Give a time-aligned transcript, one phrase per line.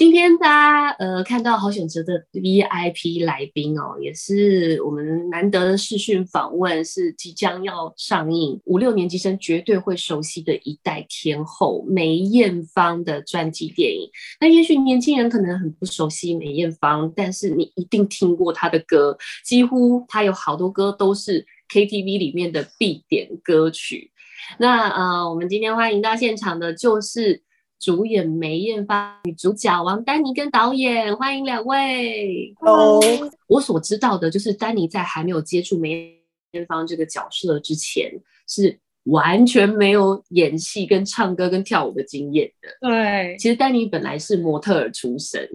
[0.00, 14.08] 今天大家呃看到好选择的 VIP 来宾哦，也是我们难得的视讯访问，是即将要上映五六年级生绝对会熟悉的一代天后梅艳芳的传记电影。
[14.40, 24.10] 那也许年轻人可能很不熟悉梅艳芳，但是你一定听过她的歌，几乎她有好多歌都是 KTV 里面的必点歌曲。
[24.58, 27.42] 那呃，我们今天欢迎到现场的就是。
[27.80, 32.52] 主演梅艳芳，女主角王丹妮跟导演，欢迎两位。
[32.60, 33.00] Hello，
[33.46, 36.14] 我所知道的就是丹妮在还没有接触梅
[36.52, 38.12] 艳芳这个角色之前，
[38.46, 42.68] 是完全没有演戏、跟唱歌、跟跳舞的经验的。
[42.86, 45.48] 对，其实丹妮本来是模特儿出身，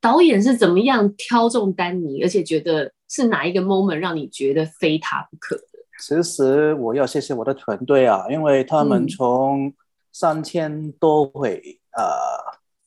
[0.00, 5.64] 导演是怎么样挑中丹妮，而且觉得是哪一个 moment 让你觉得非她不可的？
[5.98, 9.72] 其实我要谢谢我的团队啊，因为他们从
[10.12, 12.04] 三千多位呃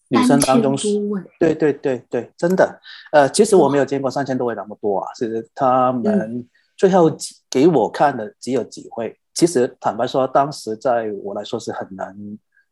[0.10, 0.76] 女生当中，
[1.40, 2.80] 对对对对，真的，
[3.12, 7.12] 呃，其实我没有见过三千多位那么多啊，其实他们最后
[7.50, 9.20] 给我看的只有几位。
[9.34, 12.16] 其实坦白说，当时在我来说是很难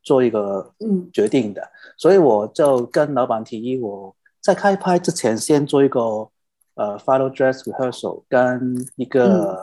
[0.04, 1.68] 做一个嗯决定的，
[1.98, 6.00] 所以我就跟老板提议，我在开拍之前先做一个
[6.76, 9.60] 呃 final dress rehearsal 跟一个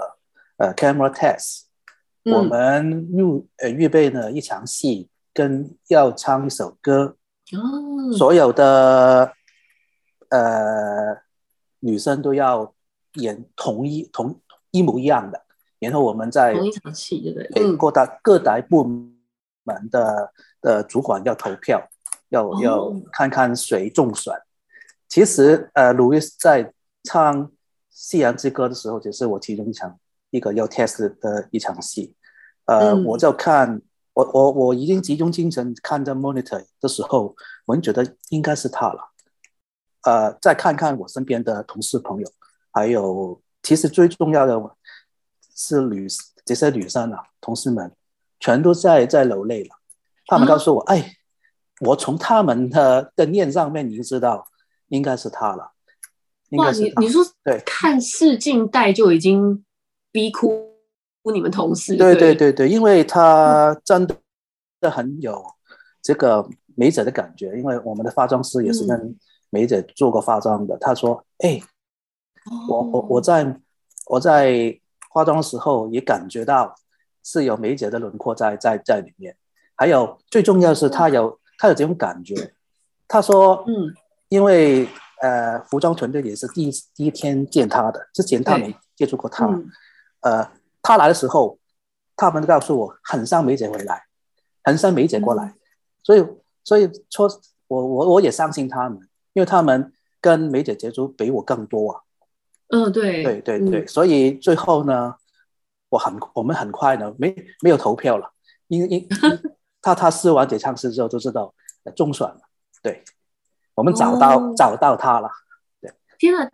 [0.57, 1.70] 呃 camera test。
[2.25, 3.23] 我们预
[3.57, 7.17] 呃预备了一场戏，跟要唱一首歌，
[7.53, 9.33] 哦，所有的
[10.29, 11.17] 呃
[11.79, 12.75] 女生都要
[13.15, 14.39] 演同一同
[14.71, 15.43] 一模一样的，
[15.79, 17.77] 然后我们在同一场戏，对不对？
[17.77, 21.89] 各大各大部门的的主管要投票，
[22.29, 24.35] 要要看看谁中选。
[25.09, 27.47] 其实呃，路易斯在唱
[27.89, 29.99] 《夕阳之歌》的时候，只是我其中一场。
[30.31, 32.15] 一个要 test 的一场戏，
[32.67, 33.83] 呃，我就看
[34.15, 37.35] 我我我已经集中精神看着 monitor 的时候，
[37.67, 39.11] 我就觉得应该是他了，
[40.03, 42.31] 呃，再看看我身边的同事朋友，
[42.71, 44.77] 还有其实最重要的
[45.57, 46.07] 是女
[46.45, 47.93] 这些女生啊，同事们
[48.39, 49.71] 全都在在流泪了，
[50.27, 51.17] 他们告诉我，哎，
[51.81, 54.47] 我从他们的的念上面已经知道
[54.89, 55.73] 应该是他了，
[56.53, 59.65] 哇，你你说对，看试镜带就已经。
[60.13, 60.71] 逼哭
[61.33, 61.97] 你们同事？
[61.97, 64.07] 对对对对，因为他真
[64.81, 65.45] 的很有
[66.03, 69.17] 这个美姐的感觉，因为我们的化妆师也是跟
[69.51, 70.77] 美姐做过化妆的。
[70.79, 71.61] 他说：“哎，
[72.69, 73.61] 我我我在
[74.07, 76.75] 我在化妆的时候也感觉到
[77.23, 79.37] 是有美姐的轮廓在在在里面。
[79.77, 82.55] 还有最重要的是，他有他有这种感觉。
[83.07, 83.95] 他说：嗯，
[84.29, 84.89] 因为
[85.21, 89.47] 呃，服装团队也是第一第一天见他的，之前他没接触过他。”
[90.21, 90.51] 呃，
[90.83, 91.59] 他来的时候，
[92.17, 94.05] 他们告诉我很像梅姐回来，
[94.63, 95.55] 很像梅姐过来，
[96.03, 96.27] 所以
[96.65, 97.29] 所以说，
[97.69, 99.01] 我我我也相信他们，
[99.33, 102.01] 因为他们跟梅姐接触比我更多啊。
[102.69, 103.23] 嗯，对。
[103.23, 105.15] 对对对，所以最后呢，
[105.89, 108.31] 我很我们很快呢，没没有投票了，
[108.69, 109.09] 因因
[109.83, 111.55] 他他试完解唱诗之后就知道
[111.97, 112.41] 中选了，
[112.83, 113.03] 对，
[113.75, 115.31] 我们找到找到他了，
[115.81, 116.49] 对，天啊！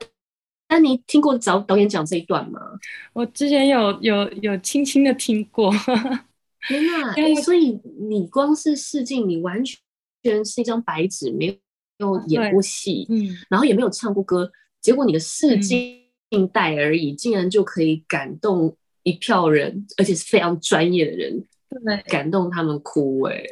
[0.69, 2.61] 那你听过导导演讲这一段吗？
[3.13, 5.73] 我之前有有有轻轻的听过。
[6.69, 7.43] 天哪！
[7.43, 11.57] 所以你光是试镜，你完全是一张白纸，没
[11.99, 14.51] 有演过戏，嗯，然后也没有唱过歌，
[14.81, 16.03] 结果你的试镜
[16.53, 23.23] 带而已，竟然就可以感动一票人，而且是非常专业的人，对，感动他们哭。
[23.23, 23.45] 哎，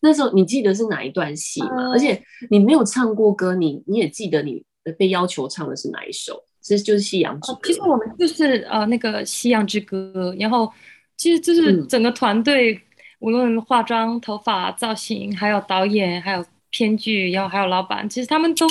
[0.00, 1.90] 那时候你记得是哪一段戏吗？
[1.92, 4.64] 而且你没有唱过歌，你你也记得你
[4.96, 6.42] 被要求唱的是哪一首？
[6.64, 7.58] 其实就是《夕阳之歌》。
[7.66, 10.72] 其实我们就是呃那个《夕阳之歌》，然后
[11.18, 12.80] 其实就是整个团队，
[13.18, 18.66] 无论化妆、头发、造型，还有导演，还有编剧，然后还有老板，其实他们都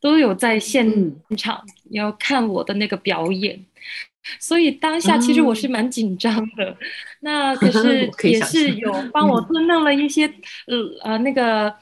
[0.00, 3.62] 都有在现场要看我的那个表演，
[4.40, 6.74] 所以当下其实我是蛮紧张的。
[7.20, 10.26] 那 可是也是有帮我弄了一些
[10.66, 11.74] 呃呃那个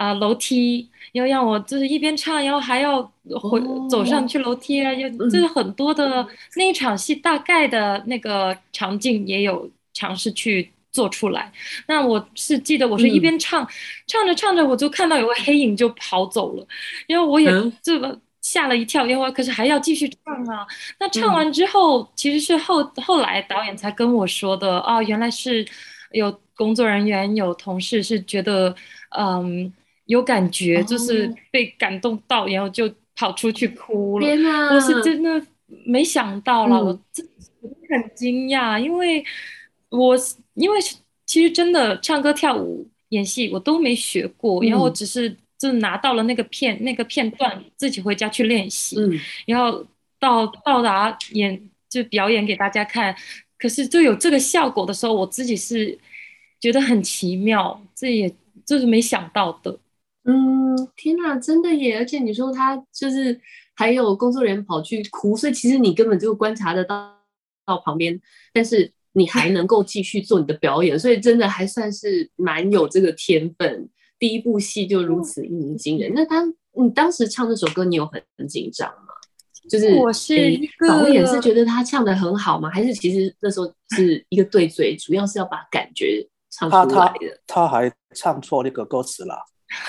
[0.00, 0.88] 啊楼梯。
[1.12, 3.02] 要让我就是一边唱，然后还要
[3.42, 6.24] 回走上去楼梯啊，就就是很多的
[6.54, 11.50] 那一场戏，大概的那个场景也有尝试去做出来。
[11.88, 13.68] 那我是记得我是一边唱，
[14.06, 16.64] 唱着唱着我就看到有个黑影就跑走了，
[17.08, 17.50] 因为我也
[17.82, 20.64] 这个吓了一跳，因为可是还要继续唱啊。
[21.00, 25.66] 那唱完之后，其实是后后来导演才跟我说的哦，原来是
[26.12, 28.72] 有工作人员有同事是觉得
[29.18, 29.72] 嗯。
[30.10, 34.26] 有感觉，就是被感动到，然后就跑出去哭了。
[34.26, 34.74] 天哪！
[34.74, 35.40] 我是真的
[35.86, 37.24] 没想到了，我真
[37.88, 39.24] 很惊讶，因为
[39.88, 40.16] 我
[40.54, 40.78] 因为
[41.24, 49.16] 其实真的唱歌、跳舞、演戏我都没学过，然后我只是就拿到了那个片那个片段，自己回家去练习，嗯，
[49.46, 49.86] 然后
[50.18, 53.14] 到到达演就表演给大家看。
[53.56, 55.96] 可是就有这个效果的时候，我自己是
[56.58, 58.34] 觉得很奇妙，这也
[58.66, 59.78] 就是没想到的。
[60.24, 61.98] 嗯，天哪，真的耶！
[61.98, 63.40] 而且你说他就是
[63.74, 67.16] 还有工作人员跑去哭，所以其实你根本就观察得到
[67.64, 68.20] 到旁边，
[68.52, 73.88] 但是你还能够继续做你的表演，所以真的还算是蛮有这个天分。
[74.18, 76.12] 第一部戏就如此一鸣惊人。
[76.14, 79.14] 那他你当时唱这首歌，你有很很紧张吗？
[79.68, 80.34] 就是我是
[80.88, 82.68] 导演是觉得他唱的很好吗？
[82.70, 87.40] 还是其实那时候是一个对嘴，主要是要把感觉唱出来的。
[87.46, 89.36] 他还唱错那个歌词了，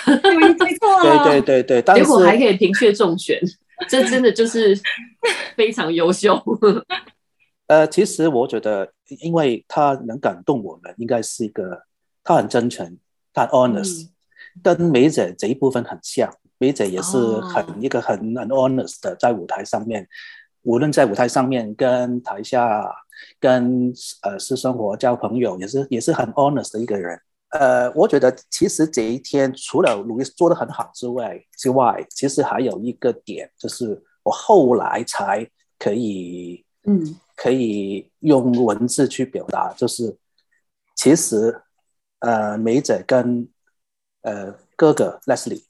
[0.04, 3.40] 对错对对对结果还可以平却中选，
[3.88, 4.78] 这真的就是
[5.56, 6.42] 非常优秀。
[7.68, 11.82] 呃，其实我觉得，因为他能感动我们，应该是一个
[12.22, 12.98] 他很真诚，
[13.32, 14.08] 他 honest，
[14.62, 16.32] 跟梅姐这一部分很像。
[16.58, 20.06] 梅姐也是很一个很很 honest 的，在舞台上面，
[20.62, 22.88] 无论在舞台上面跟台下
[23.40, 23.92] 跟
[24.22, 27.20] 呃私生活交朋友，也是也是很 honest 的一个人。
[27.52, 40.16] 呃，我觉得其实这一天除了路易斯做的很好之外之外，其实还有一个点，就是我后来才可以嗯可以用文字去表达，就是
[40.96, 41.62] 其实
[42.20, 43.48] 呃梅姐跟
[44.22, 45.64] 呃哥哥 Leslie。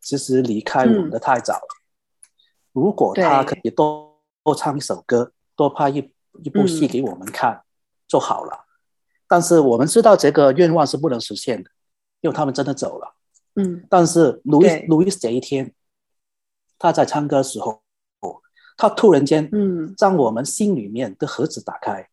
[0.00, 1.68] 其实离开我们的太早了。
[2.72, 5.98] 如果他可以多多唱一首歌，多拍一
[6.42, 7.62] 一部戏给我们看
[8.06, 8.64] 就好了。
[9.28, 11.70] 但是我们知道这个愿望是不能实现的，
[12.22, 13.14] 因为他们真的走了。
[13.56, 13.84] 嗯。
[13.88, 15.72] 但是路易路易斯这一天，
[16.78, 17.82] 他在唱歌的时候，
[18.76, 22.08] 他突然间嗯，让我们心里面的盒子打开，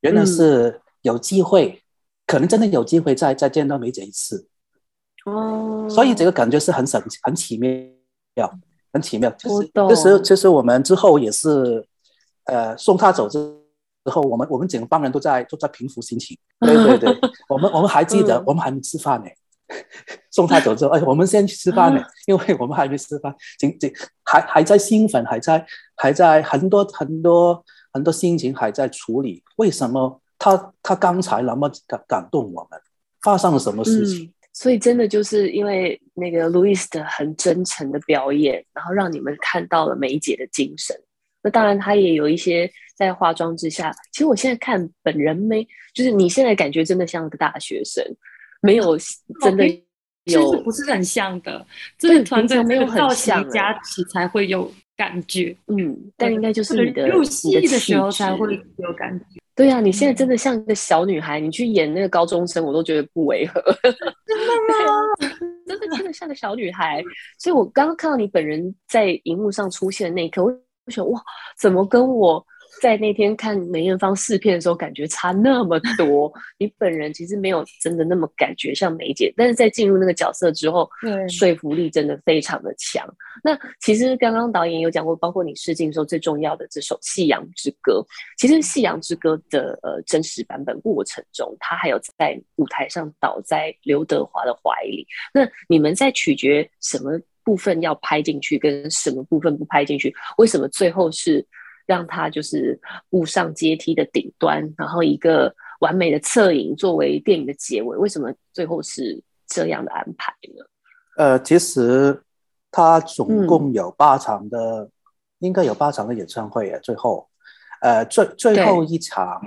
[0.00, 1.82] 原来是有机会，
[2.26, 4.46] 可能真的有机会再再见到梅姐一次。
[5.24, 8.52] 哦，所以这个感觉是很神、很奇妙、
[8.92, 9.30] 很奇妙。
[9.30, 11.86] 就是懂其实其实我们之后也是，
[12.44, 13.61] 呃，送他走之之
[14.10, 16.36] 后，我们我们整帮人都在都在平复心情。
[16.60, 19.28] 对对对， 我们我们还记得，嗯我们还没吃饭呢。
[20.30, 23.92] 送他走之后，哎，我们先去吃饭呢，因为我们还没吃饭，紧紧
[24.24, 25.64] 还还在兴奋，还在
[25.96, 29.42] 还在很多很多很多心情还在处理。
[29.56, 32.80] 为什么他他刚才那么感感动我们？
[33.22, 34.26] 发生了什么事情？
[34.26, 40.94] 嗯所以真的就是因为那个路易斯的很真诚的表演，然后让你们看到了梅姐的精神。
[41.42, 43.92] 那当然，她也有一些在化妆之下。
[44.12, 48.04] 其实我现在看本人没，就是你现在感觉真的像个大学生，
[48.60, 48.96] 没有
[49.40, 49.66] 真的
[50.24, 51.66] 有不是很像的，
[51.98, 59.24] 这对个团队没有 很像加持才会有感觉，嗯，但应该就是你的入戏的时候才会有感觉。
[59.54, 63.60] 对啊，你现在真的像一个小女孩，你去演那个高中生，我都觉得不违和。
[63.82, 65.28] 真的吗？
[65.66, 67.02] 真的真的像个小女孩。
[67.38, 70.50] 所以我刚刚看到你本人在荧幕上出现的那一刻，我
[70.86, 71.22] 我想哇，
[71.58, 72.44] 怎么跟我
[72.80, 76.32] 在那天看梅艳芳试片的时候感觉差那么多？
[76.58, 83.06] 你本人其实没有真的那么感觉像梅姐，但是在进入那个角色之后，对说服力真的非常的强。
[83.44, 88.00] 那其实刚刚导演有讲过，包括你试镜的时候最重要的这首《夕阳之歌》，
[88.38, 95.06] 其实《夕阳之歌》的呃真实版本过程中，他还有在舞台上倒在刘德华的怀里。
[95.32, 100.14] 那你们在取决什么部分要拍进去，跟什么部分不拍进去？
[100.38, 101.46] 为什么最后是
[101.86, 102.78] 让他就是
[103.10, 107.96] 步上阶梯的顶端，然后一个完美的侧影作为电影的结尾？
[107.96, 110.64] 为什么最后是这样的安排呢？
[111.16, 112.22] 呃，其实
[112.70, 114.88] 他总嗯共有八场的，
[115.40, 116.78] 应该有八场的演唱会啊。
[116.82, 117.28] 最后，
[117.80, 119.42] 呃，最最后一场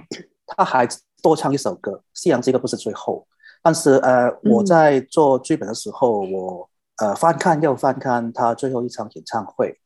[0.46, 0.88] 他还
[1.24, 3.26] 多唱一首歌，《夕阳》这个不是最后，
[3.64, 9.80] 但是呃，我嗯在做剧本的时候，我呃翻看又翻看他最后一场演唱会，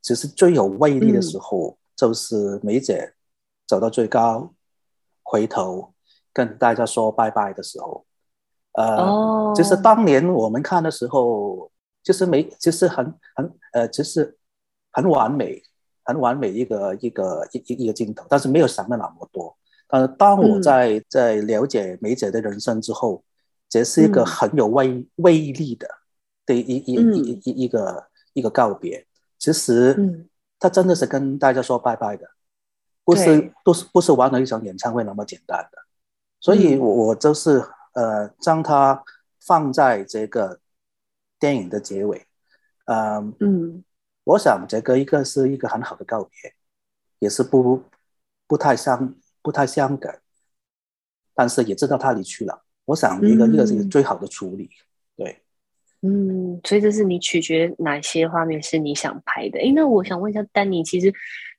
[0.00, 3.14] 其实最有威力的嗯时候，就是梅姐
[3.66, 4.52] 走到最高，
[5.22, 5.92] 回头
[6.32, 8.04] 跟大家说拜拜的时候。
[8.72, 11.70] 呃，哦就是当年我们看的时候，
[12.02, 13.04] 就是没，就是很
[13.34, 14.38] 很呃，就是
[14.92, 15.62] 很完美，
[16.04, 19.54] 很完美一个一个一一一个镜头，但是没有想的那么多。
[19.86, 23.22] 但是当我嗯在、在了解梅姐的人生之后，
[23.68, 25.86] 这是一个嗯很有威威力的
[26.52, 29.06] 的一一嗯一一一一个一个告别。
[29.38, 30.28] 其实，嗯
[30.58, 32.28] 他真的是跟大家说拜拜的，
[33.04, 35.78] 不是不是不是玩了一场演唱会那么简单的。
[36.38, 39.02] 所以嗯我，我就是呃，将它
[39.40, 40.60] 放在这个
[41.40, 42.24] 电影的结尾，
[42.84, 43.84] 嗯、嗯
[44.22, 46.54] 我想这个一个是一个很好的告别，
[47.18, 47.82] 也是不
[48.46, 50.20] 不太相不太相感，
[51.34, 52.62] 但是也知道他离去了。
[52.84, 54.76] 我想一个、嗯一个是最好的处理，对。
[56.04, 59.60] 嗯，所以这是你取决哪些画面是你想拍的？
[59.60, 61.12] 哎，那我想问一下丹尼，其实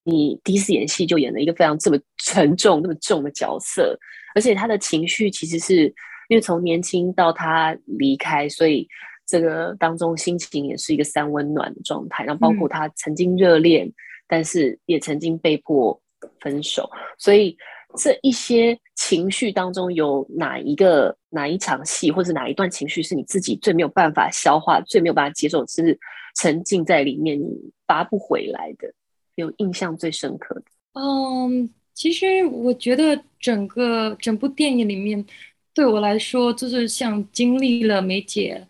[0.03, 3.97] 你第一次演戏就演了一个非常这么 沉重、那么重的角色，
[4.35, 5.85] 而且他的情绪其实是
[6.27, 8.85] 因为从年轻到他离开，所以
[9.25, 12.25] 这个当中心情也是一个三温暖的状态。
[12.25, 13.89] 然后包括他曾经热恋，
[14.27, 16.01] 但是也曾经被迫
[16.41, 17.57] 分手，所以。
[17.97, 26.00] 这一些情绪当中，有哪一个哪一场戏，或者哪一段情绪是你自己最没有办法消化、最没有办法接受，是
[26.35, 27.45] 沉浸在里面，你
[27.85, 28.93] 拔不回来的，
[29.35, 30.63] 有印象最深刻的？
[30.93, 35.25] 嗯，其实我觉得整个整部电影里面，
[35.73, 38.65] 对我来说，就是像经历了梅姐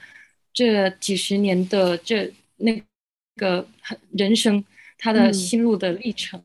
[0.54, 2.82] 这几十年的这那
[3.36, 3.66] 个
[4.12, 4.64] 人生，
[4.98, 6.42] 她的心路的历程。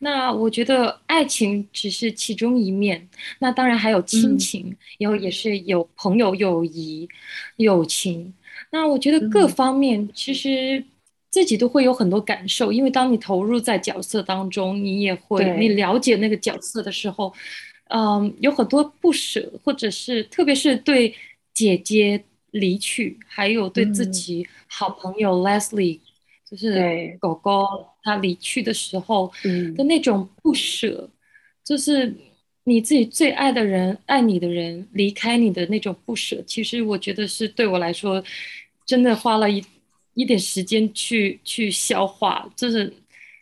[0.00, 3.08] 那我觉得爱情只是其中一面，
[3.40, 7.08] 那当然还有亲情，然后也是有朋友、友谊、
[7.56, 8.32] 友情。
[8.70, 10.84] 那我觉得各方面其实
[11.30, 17.34] 自己都会有很多感受，因为当你投入在角色当中，你也会你了解那个角色的时候，
[17.90, 21.14] 嗯，有很多不舍，或者是特别是对
[21.52, 25.98] 姐姐离去，还有对自己好朋友 Leslie。
[26.48, 27.66] 就是狗狗
[28.02, 29.30] 它离去的时候
[29.76, 31.10] 的那种不舍，
[31.62, 32.14] 就是
[32.64, 36.42] 你自己最爱的人、爱你的人离开你的那种不舍。
[36.46, 38.22] 其实我觉得是对我来说，
[38.86, 39.62] 真的花了一
[40.14, 42.48] 一点时间去去消化。
[42.56, 42.90] 就是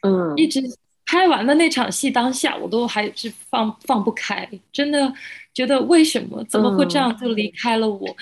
[0.02, 0.60] 嗯，一直
[1.04, 5.12] 拍完了那场戏当下，我都还是放放不开，真的
[5.54, 8.16] 觉得为什么怎么会这样就离开了我。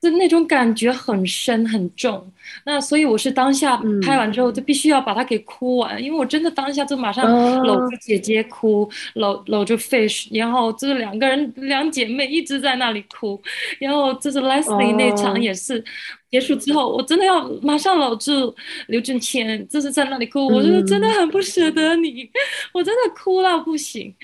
[0.00, 2.32] 就那种感觉很深很重，
[2.64, 7.26] 那所以我是当下拍完之后就必须要把它给哭完，因为我真的当下就马上
[7.64, 13.40] 搂着姐姐哭，搂搂着 Fish，然后就是两个人两姐妹一直在那里哭，
[13.80, 15.84] 然后就是 Leslie 那场也是
[16.30, 18.54] 结束之后，我真的要马上搂住
[18.86, 22.30] 刘俊谦，就是在那里哭，我觉得真的很不舍得你，
[22.72, 24.14] 我真的哭到不行。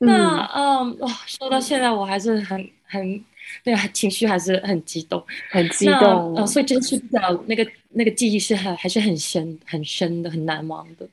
[0.00, 3.24] 那嗯哇，说到现在我还是很很。
[3.64, 6.34] 对啊，情绪还是很激动，很激动。
[6.34, 11.08] 呃，所以真是表那个那个记忆是很还是很深很深的，很难忘的。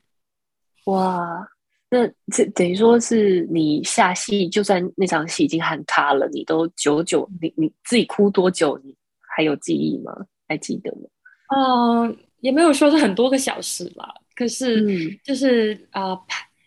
[0.86, 1.48] 哇，
[1.90, 8.80] 那这等于说是你下戏，就算那场戏已经喊卡了，你都久久，你你自己哭多久？
[8.84, 8.96] 你
[9.36, 10.12] 还有记忆吗？
[10.48, 11.08] 还记得吗？
[11.56, 14.14] 嗯，也没有说是很多个小时吧。
[14.36, 16.18] 可是就是啊，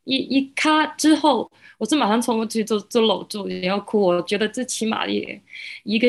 [0.05, 1.51] 一一咔之后。
[1.79, 4.01] 我是马上冲过去就就搂住，然后哭。
[4.01, 5.43] 我觉得这起码也
[5.83, 6.07] 一个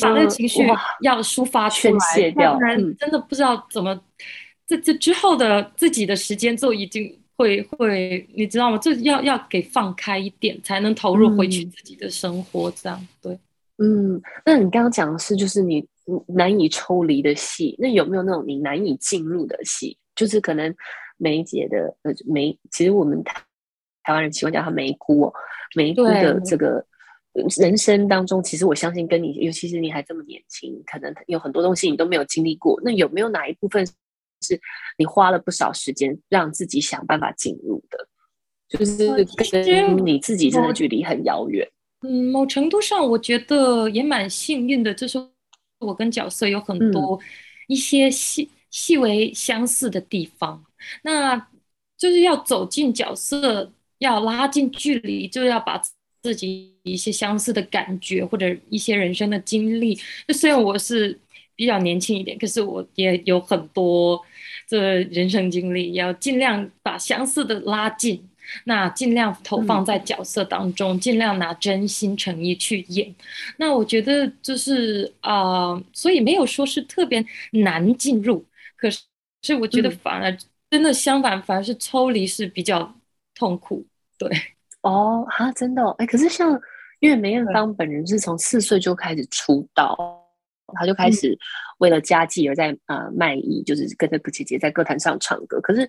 [0.00, 0.64] 把那个情绪
[1.00, 4.00] 要抒发出来，不然真的不知道怎么。
[4.64, 8.78] 这这之后的自己的时间就已经会会，你知道吗？
[8.78, 12.70] 这要要给放开一点，才能投入回去自己的生活。
[12.70, 13.36] 这样对，
[13.78, 14.22] 嗯。
[14.46, 15.84] 那你刚刚讲的是就是你
[16.28, 19.98] 难以抽离的戏，那有没有那种你难以进入的戏？
[20.14, 20.72] 就是可能
[21.22, 23.40] 梅姐的呃梅，其实我们台。
[24.04, 25.32] 台湾人喜欢叫她梅姑哦，
[25.76, 26.84] 梅姑的这个
[27.54, 32.80] 人生当中，其实我相信跟你，尤其是你还这么年轻，可能有很多东西你都没有经历过。
[32.82, 34.60] 那有没有哪一部分是
[34.98, 38.08] 你花了不少时间让自己想办法进入的？
[38.68, 39.24] 就是
[39.64, 41.64] 跟你自己真的距离很遥远。
[42.00, 45.16] 嗯，某程度上我觉得也蛮幸运的，就是
[45.78, 47.20] 我跟角色有很多
[47.68, 50.64] 一些细细微相似的地方。
[51.02, 51.36] 那
[51.96, 53.72] 就是要走进角色。
[53.98, 55.80] 要拉近距离，就要把
[56.22, 59.94] 自己一些相似的感觉或者一些人生的经历。
[60.26, 61.16] 就虽然我是
[61.54, 64.20] 比较年轻一点，可是我也有很多
[64.66, 68.28] 这人生经历，要尽量把相似的拉近，
[68.64, 73.14] 那尽量投放在角色当中，尽量拿真心诚意去演。
[73.58, 78.44] 那我觉得就是啊，所以没有说是特别难进入，
[78.76, 79.00] 可是
[79.42, 80.36] 是我觉得反而
[80.72, 82.90] 真的相反，反而是抽离是比较
[83.34, 83.86] 痛苦。
[84.16, 84.26] 对
[84.80, 86.58] 哦，哈，真的哎，可是像
[87.00, 89.94] 因为梅艳芳本人是从四岁就开始出道，
[90.72, 91.38] 他就开始
[91.76, 95.60] 为了家计而在呃卖艺，就是跟着姐姐在歌坛上唱歌。
[95.60, 95.86] 可是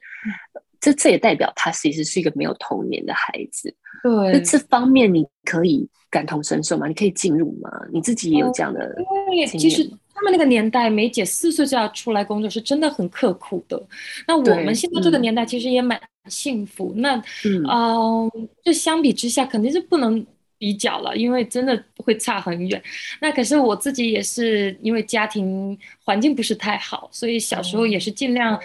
[0.82, 3.74] 这这也代表他其实是一个没有童年的孩子。
[4.04, 6.90] 对，那这方面你可以感同身受吗？
[6.90, 7.72] 你可以进入吗？
[7.94, 8.94] 你自己也有这样的？
[9.30, 13.80] 因为其实他们那个年代，梅姐四岁就要出来工作，是真的很刻苦的。
[14.28, 16.00] 那我们现在这个年代，其实也蛮。
[16.30, 18.32] 幸福，那嗯，
[18.64, 20.26] 就相比之下肯定是不能
[20.58, 22.82] 比较了，因为真的会差很远。
[23.20, 28.58] 那可是我自己也是因为家庭环境不是太好，所以小时候也是尽量，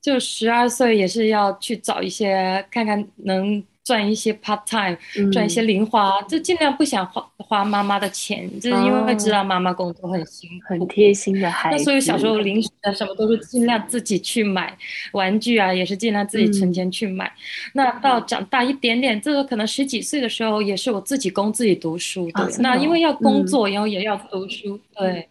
[0.00, 11.76] 就十二岁也是要去找一些看看能赚一些 part time，赚一些零花，就尽量不想花花妈妈的钱，就是因为知道妈妈工作很辛苦，很贴心的孩子。
[11.76, 14.76] 那所以小时候零食啊什么都是尽量自己去买，
[15.12, 17.32] 玩具啊也是尽量自己存钱去买。
[17.72, 22.50] 那到长大一点点，这个可能十几岁的时候，也是我自己供自己读书的。
[22.58, 25.28] 那因为要工作，然后也要读书，对。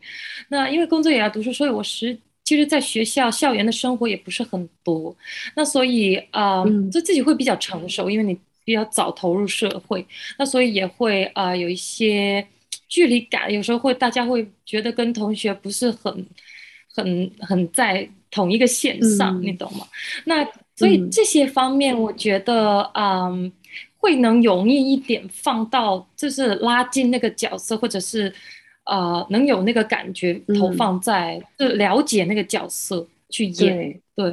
[0.50, 2.18] 那因为工作也要读书，所以我十。
[2.50, 5.16] 其实，在学校校园的生活也不是很多，
[5.56, 10.04] 那所以啊，就自己会比较成熟，因为你比较早投入社会，
[10.40, 12.44] 那所以也会啊有一些
[12.88, 16.26] 距离感，有时候会大家会觉得跟同学不是很
[16.96, 19.86] 很很在同一个线上，你懂吗？
[20.26, 20.44] 那
[20.76, 23.52] 所以这些方面，我觉得嗯，
[24.00, 28.34] 会能容易一点放到就是拉近那个角色，或者是。
[28.90, 34.02] 呃，能有那个感觉投放在，就了解那个角色去演。
[34.16, 34.32] 对，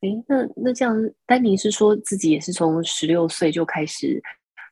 [0.00, 4.22] 哎，那那这样，丹尼是说自己也是从十六岁就开始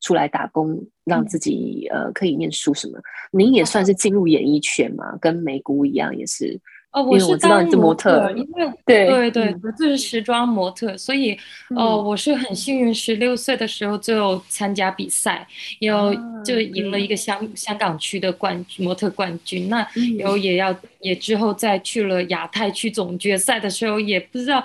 [0.01, 3.01] 出来打工，让自己呃可以念书什么？
[3.33, 5.17] 您也算是进入演艺圈嘛？
[5.21, 6.61] 跟梅姑一样，也是。
[6.93, 11.35] 哦，我是当模特，因为对对对，我就是时装模特，所以
[11.75, 15.47] 哦，我是很幸运，十六岁的时候就参加比赛，
[15.81, 19.71] 然后就赢了一个香香港区的冠模特冠军。
[19.71, 19.79] 那
[20.19, 24.63] 然后也要也之后再去了亚太区总决赛的时候，也不知道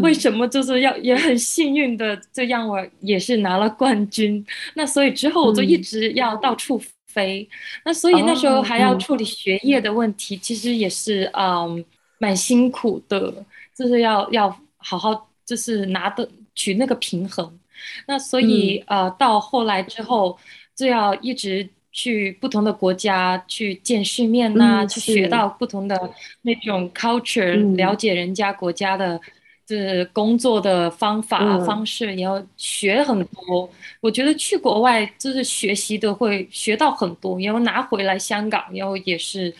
[0.00, 4.42] 为什么就是要也很幸运的，这让我也是拿了冠军。
[4.74, 6.80] 那所以之后我就一直要到处。
[7.16, 7.48] 飞，
[7.86, 11.82] 那所以那时候还要处理学业的问题，其实也是嗯
[12.18, 13.32] 蛮辛苦的，
[13.74, 17.58] 就是要要好好就是拿的取那个平衡。
[18.06, 20.38] 那所以呃到后来之后
[20.74, 25.98] 就要一直去不同的国家去见世面呐，去学到不同的
[26.42, 29.18] 那种 culture，了解人家国家的。
[29.68, 33.68] 是工作的方法方式，也要学很多。
[34.00, 39.52] 我觉得去国外就是学习的会学到很多，然后拿回来香港，然后也是，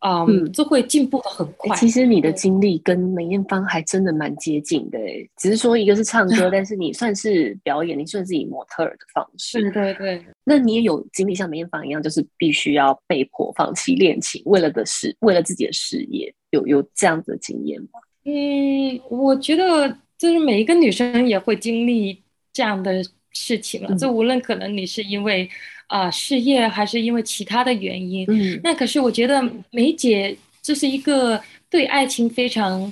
[0.00, 1.76] 嗯，就会进步的很快。
[1.76, 4.98] 其实你的经历跟梅艳芳还真的蛮接近的，
[5.36, 9.62] 只是说一个是唱歌， 但是你算是表演，你算是以模特儿的方式。
[9.70, 10.24] 对对对。
[10.42, 18.00] 那你也有经历像梅艳芳一样，就是必须要被迫放弃恋情，为了的事，为了自己的事业，有有这样子的经验吗？
[18.24, 23.94] 嗯，我觉得就是每一个女生也会经历这样的事情了。
[23.96, 25.48] 就无论可能你是因为
[25.88, 32.90] 啊事业，还是因为其他的原因，嗯，那可是我觉得梅姐就是一个对爱情非常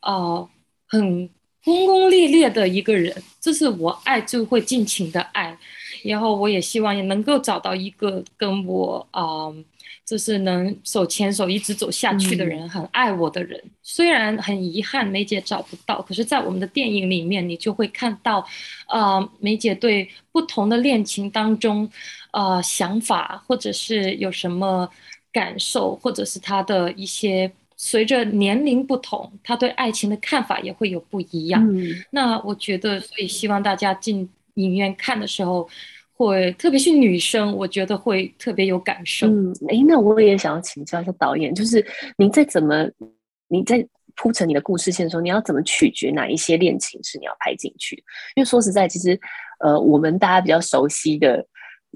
[0.00, 0.48] 啊
[0.86, 1.28] 很
[1.64, 5.58] 轰轰烈烈的一个人，就是我爱就会尽情的爱，
[6.04, 9.52] 然后我也希望也能够找到一个跟我啊。
[10.04, 13.62] 就是能手牵手一直走下去的人，很爱我的人。
[13.82, 18.46] 虽然很遗憾梅姐找不到，可是，在我们的电影里面，你就会看到，
[18.88, 21.90] 呃，梅姐对不同的恋情当中，
[22.32, 24.88] 呃，想法或者是有什么
[25.32, 31.66] 感受，或者是她的一些随着年龄不同，她对爱情的看法也会有不一样。
[32.10, 35.68] 那我觉得，所以希望大家进影院看的时候。
[36.18, 39.28] 会，特别是女生，我觉得会特别有感受。
[39.28, 41.84] 嗯，哎，那我也想要请教一下导演，就是
[42.16, 42.90] 你在怎么，
[43.46, 47.94] 你在铺成你的故事线的时候，你要怎么取决哪一些恋情是你要拍进去？
[48.34, 49.16] 因为说实在，其实，
[49.60, 51.46] 呃，我们大家比较熟悉的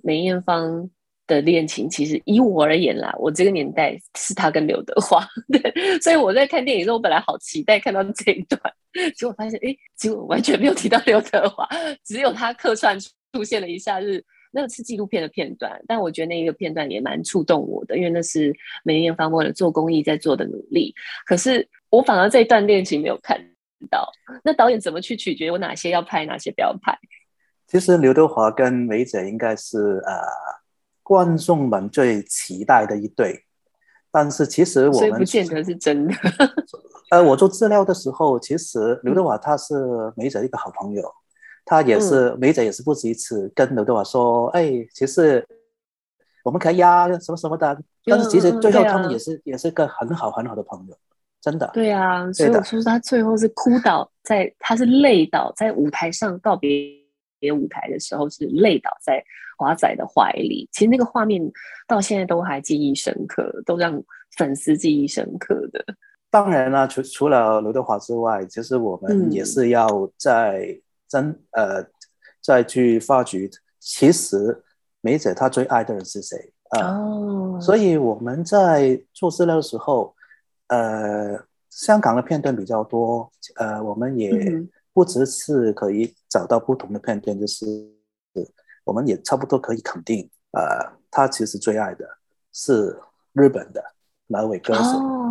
[0.04, 0.88] 梅艳芳
[1.26, 8.60] 的恋情，其实以我而言啦，我这个年代是她跟刘德华， 对，所以我在看电影的时候，我本来好期待看到这一段，
[9.16, 11.68] 结果发现，哎，结果完全没有提到刘德华，
[12.04, 12.96] 只有他客串。
[13.42, 20.94] 现了一下，是那个是纪录片的片段，但我觉得那一个片段也蛮触动我的，因为那是梅艳芳为了做公益在做的努力。
[21.24, 23.40] 可是我反而这一段恋情没有看
[23.90, 24.12] 到，
[24.44, 26.94] 那导演怎么去取决我哪些要拍，哪些不要拍？
[27.66, 30.12] 其实刘德华跟梅姐应该是呃
[31.02, 33.44] 观众们最期待的一对，
[34.10, 36.14] 但是其实我们不见得是真的。
[37.10, 39.74] 呃，我做资料的时候，其实刘德华他是
[40.16, 41.02] 梅姐一个好朋友。
[41.72, 45.42] 他也是梅姐，也是不止一次跟刘德华说：“哎，其实
[46.44, 50.94] 我们可以呀，什么什么的。”但是其实最后他们也是也是个很好很好的朋友，
[51.40, 51.70] 真的。
[51.72, 56.92] 对啊，所以我说他最后是哭倒在，他是累倒在舞台上告别
[57.38, 59.24] 别舞台的时候，是累倒在
[59.56, 60.68] 华仔的怀里。
[60.72, 61.40] 其实那个画面
[61.88, 63.98] 到现在都还记忆深刻，都让
[64.36, 65.82] 粉丝记忆深刻的。
[66.30, 70.78] 当然了，除除了刘德华之外，其实我们也是要在。
[71.12, 71.84] 真呃，
[72.40, 74.64] 再去发掘，其实
[75.02, 76.96] 梅姐她最爱的人是谁啊？
[76.96, 80.14] 哦，所以我们在做资料的时候，
[80.68, 84.30] 呃，香港的片段比较多，呃，我们也
[84.94, 87.66] 不只是可以找到不同的片段，就是
[88.84, 90.62] 我们也差不多可以肯定，呃，
[91.10, 92.08] 他其实最爱的
[92.54, 92.98] 是
[93.34, 93.84] 日本的
[94.28, 94.80] 哪位歌手？
[94.80, 95.21] 哦，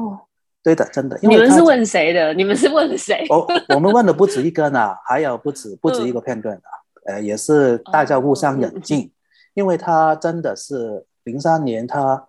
[0.63, 1.17] 对的，真的。
[1.21, 2.33] 你们是问谁的？
[2.33, 3.25] 你们是问谁？
[3.29, 6.69] 我 我们问的不止一个呢，还有不止不止一个片段啊。
[7.05, 9.11] 呃，也是大家互相冷静，
[9.55, 12.27] 因为他真的是零三年他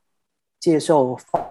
[0.58, 1.50] 接受化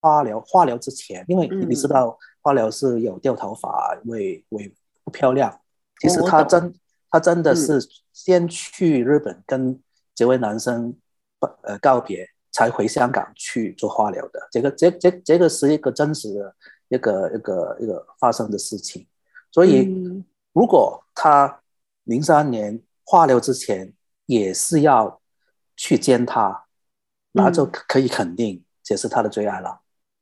[0.00, 5.60] 化疗化疗之前，因为你知道化疗是有掉头发，会会不漂亮。
[6.00, 6.74] 其实他真
[7.08, 7.80] 他真的是
[8.12, 9.80] 先去日本跟
[10.12, 10.92] 这位男生
[11.62, 14.48] 呃告别，才回香港去做化疗的。
[14.50, 16.54] 这个这这这个是一个真实的
[16.88, 19.06] 一个一个一个发生的事情。
[19.52, 19.92] 所以
[20.52, 21.60] 如果他。
[22.08, 23.92] 零三年化疗之前
[24.26, 25.20] 也是要
[25.76, 26.66] 去见他，
[27.32, 29.80] 那就可以肯定这是他的最爱了。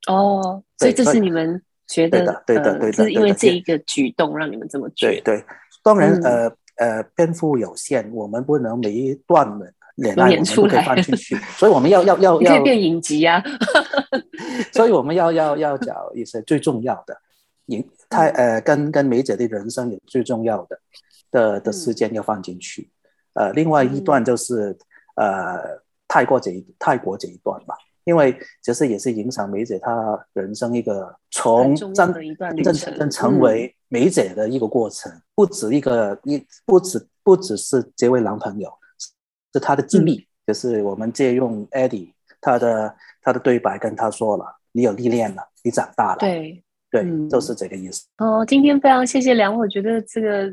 [0.08, 5.20] 哦，所以这是你们觉得的，对的，对的，是因为这一个举动让你们这么觉得。
[5.20, 5.44] 对对，
[5.82, 13.42] 当然，呃呃，篇幅有限，我们不能每一段的恋爱都可以放进去， 所以我们要要要要变影集啊。
[14.72, 17.16] 所以我们要要要找一些最重要的，
[17.66, 20.78] 影太呃，跟跟梅姐的人生也最重要的。
[21.30, 22.88] 的的时间要放进去，
[23.32, 24.78] 呃，另外一段就是
[25.16, 25.58] 呃
[26.06, 31.92] 泰国这一泰国这一段吧，因为其实也是影响梅姐她人生一个从真
[32.62, 38.72] 真正成为梅姐的一个过程，不止一个一不止不只是这位男朋友，
[39.54, 42.12] 是他的经历，就是我们借用 Eddie
[42.42, 46.60] 他的他的对白跟他说了，你有历练了，你长大了，对。
[46.90, 48.06] 对，就是这个意思。
[48.18, 50.46] 哦，今天非常谢谢梁，我觉得这个，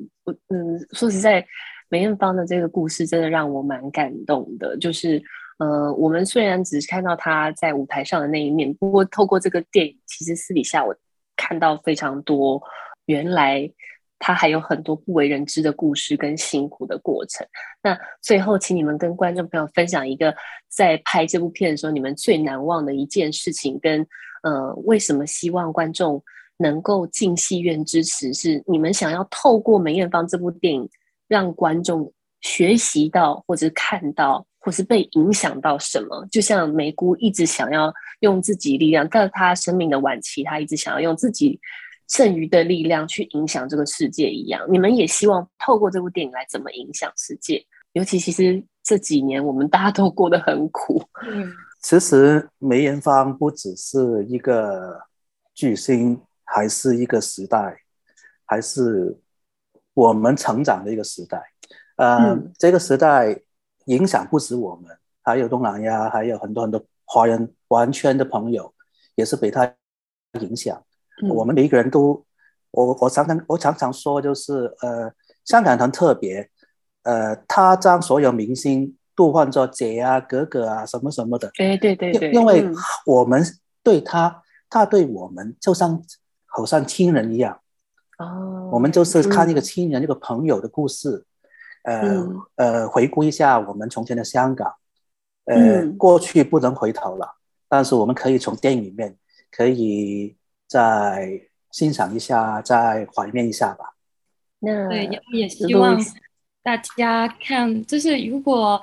[0.48, 1.46] 嗯，说实在，
[1.88, 4.76] 梅艳芳的这个故事真的让我蛮感动的。
[4.78, 5.22] 就是，
[5.60, 10.96] 呃，我们虽然只是看到她在舞台上的那一面，不过透过这个电影，其实私底下我
[11.36, 12.60] 看到非常多，
[13.06, 13.72] 原来
[14.22, 17.46] 他还有很多不为人知的故事跟辛苦的过程。
[17.84, 20.34] 那最后，请你们跟观众朋友分享一个
[20.70, 24.08] 在拍这部片的时候，你们最难忘的一件事情跟。
[24.44, 26.20] 呃，为什么希望观众
[26.58, 28.34] 能够进戏院支持？
[28.34, 30.90] 是你们想要透过梅艳芳这部电影，
[31.28, 36.26] 让观众学习到，或者看到，或是被影响到什么？
[36.32, 41.60] 就像梅姑一直想要用自己力量，在她生命的晚期，她一直想要用自己
[42.12, 44.62] 剩余的力量去影响这个世界一样。
[44.70, 47.66] 你们也希望透过这部电影来怎么影响世界？
[47.94, 51.02] 尤其其实这几年我们大家都过得很苦。
[51.24, 51.52] 嗯。
[51.82, 55.02] 其实梅艳芳不只是一个
[55.56, 57.82] 巨星，还是一个时代，
[58.46, 59.18] 还是
[59.96, 61.42] 我们成长的一个时代。
[61.96, 63.36] 呃，这个时代
[63.86, 68.72] 影响不止我们，还有东南亚，还有很多很多华人华人圈的朋友，
[69.16, 69.74] 也是被他
[70.40, 70.86] 影响。
[71.30, 72.26] 我们每一个人都，
[72.72, 75.12] 我我常常我常常说，就是呃，
[75.46, 76.50] 香港很特别，
[77.04, 78.96] 呃，他将所有明星。
[79.14, 81.52] 都换作姐啊、哥哥啊，什么什么的。
[81.54, 82.32] 对对对对。
[82.32, 82.66] 因为
[83.06, 83.44] 我们
[83.84, 86.02] 对他，他对我们就像
[86.48, 87.60] 好像亲人一样。
[88.18, 88.70] 哦。
[88.72, 91.26] 我们就是看一个亲人、一个朋友的故事，
[91.84, 94.74] 呃呃，回顾一下我们从前的香港。
[95.46, 97.36] 呃，过去不能回头了，
[97.68, 99.16] 但是我们可以从电影里面
[99.52, 100.36] 可以
[100.72, 103.96] 再欣赏一下，再怀念一下吧。
[104.60, 106.00] 那对，也希望
[106.64, 108.82] 大家看，就是如果。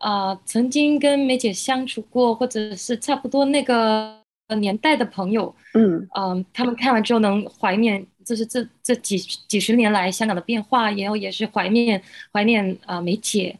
[0.00, 4.16] 啊，曾经跟梅姐相处过，或者是差不多那个
[4.60, 12.00] 年代的朋友，嗯嗯，他们看完之后能怀念，就是这这几几十年来香港的变化，然后也是怀念
[12.32, 13.58] 怀念啊梅姐，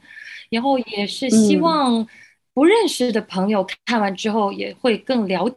[0.48, 2.06] 然后也是希望
[2.54, 5.50] 不认识的朋友看完之后也会更了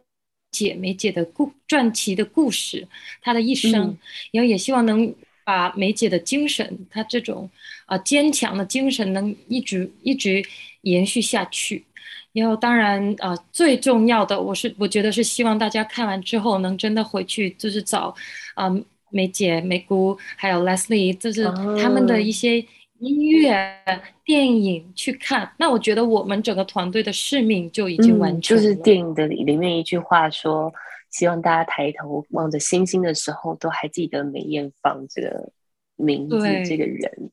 [0.52, 2.86] 解梅姐的故传奇的故事，
[3.20, 3.98] 她的一生，
[4.30, 5.12] 然后也希望能。
[5.44, 7.50] 把梅姐的精神，她这种
[7.86, 10.40] 啊坚强的精神能一直一直
[10.82, 11.84] 延续下去。
[12.32, 18.14] 然后，当然啊，最重要的，我是我觉得是希望大家看完之后能真的回去，就是找
[18.54, 18.70] 啊
[19.10, 21.44] 梅姐、梅姑还有 Leslie，就是
[21.82, 22.64] 他们的一些
[23.02, 23.78] 音乐、
[24.24, 25.52] 电影去看。
[25.58, 28.62] 那我觉得我们整个团队的使命就已经完成了。
[28.62, 30.72] 就是电影的里里面一句话说。
[31.12, 35.52] 希望大家抬头望着星星的时候，都还记得梅艳芳这个
[35.94, 37.30] 名字、这个人。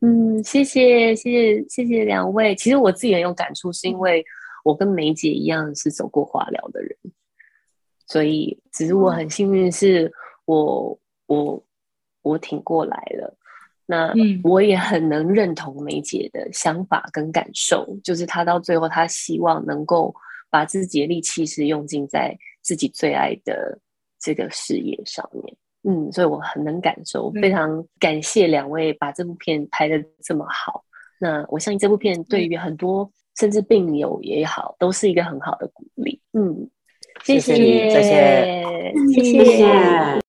[0.00, 2.56] 嗯，谢谢，谢谢，谢谢两位。
[2.56, 4.24] 其实我自己很有感触，是因为
[4.64, 6.92] 我跟梅姐一样是走过化疗的人，
[8.04, 10.12] 所以只是我很幸运，是
[10.44, 11.64] 我我
[12.22, 13.38] 我挺过来了。
[13.90, 20.14] 那我也很能认同梅姐的想法跟感受，就是她到最后，她希望能够
[20.48, 22.38] 把自己的力气是用尽在。
[22.62, 23.78] 自己最爱的
[24.20, 30.84] 这个事业上面，嗯，所以我很能感受，非常感谢两位把这部片拍的这么好。
[31.18, 36.20] 那我相信这部片对于很多甚至病友也好，都是一个很好的鼓励。
[36.34, 36.68] 嗯，
[37.24, 40.10] 谢谢，谢谢，谢谢。